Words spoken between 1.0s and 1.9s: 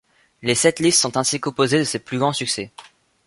ainsi composées de